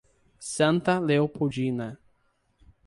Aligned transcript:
Santa 0.39 0.97
Leopoldina 0.99 1.99